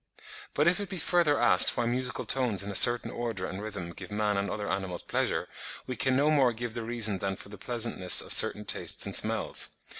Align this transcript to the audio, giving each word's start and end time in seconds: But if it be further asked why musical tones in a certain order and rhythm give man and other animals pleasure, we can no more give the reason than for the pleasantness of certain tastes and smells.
But 0.55 0.67
if 0.67 0.79
it 0.79 0.89
be 0.89 0.97
further 0.97 1.39
asked 1.39 1.77
why 1.77 1.85
musical 1.85 2.25
tones 2.25 2.63
in 2.63 2.71
a 2.71 2.73
certain 2.73 3.11
order 3.11 3.45
and 3.45 3.61
rhythm 3.61 3.91
give 3.91 4.09
man 4.09 4.35
and 4.35 4.49
other 4.49 4.67
animals 4.67 5.03
pleasure, 5.03 5.47
we 5.85 5.95
can 5.95 6.15
no 6.17 6.31
more 6.31 6.53
give 6.53 6.73
the 6.73 6.81
reason 6.81 7.19
than 7.19 7.35
for 7.35 7.49
the 7.49 7.57
pleasantness 7.59 8.19
of 8.19 8.33
certain 8.33 8.65
tastes 8.65 9.05
and 9.05 9.13
smells. 9.13 9.69